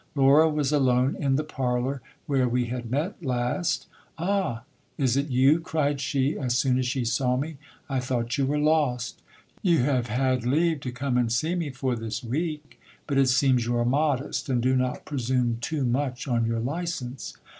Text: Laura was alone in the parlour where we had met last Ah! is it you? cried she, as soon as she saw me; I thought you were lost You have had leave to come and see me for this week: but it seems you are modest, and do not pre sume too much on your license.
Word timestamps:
Laura 0.15 0.49
was 0.49 0.71
alone 0.71 1.15
in 1.19 1.35
the 1.35 1.43
parlour 1.43 2.01
where 2.25 2.49
we 2.49 2.65
had 2.65 2.89
met 2.89 3.23
last 3.23 3.85
Ah! 4.17 4.63
is 4.97 5.15
it 5.15 5.29
you? 5.29 5.59
cried 5.59 6.01
she, 6.01 6.35
as 6.39 6.57
soon 6.57 6.79
as 6.79 6.87
she 6.87 7.05
saw 7.05 7.37
me; 7.37 7.57
I 7.87 7.99
thought 7.99 8.35
you 8.35 8.47
were 8.47 8.57
lost 8.57 9.21
You 9.61 9.83
have 9.83 10.07
had 10.07 10.43
leave 10.43 10.79
to 10.79 10.91
come 10.91 11.17
and 11.19 11.31
see 11.31 11.53
me 11.53 11.69
for 11.69 11.95
this 11.95 12.23
week: 12.23 12.81
but 13.05 13.19
it 13.19 13.29
seems 13.29 13.67
you 13.67 13.77
are 13.77 13.85
modest, 13.85 14.49
and 14.49 14.59
do 14.59 14.75
not 14.75 15.05
pre 15.05 15.19
sume 15.19 15.59
too 15.61 15.83
much 15.85 16.27
on 16.27 16.47
your 16.47 16.61
license. 16.61 17.37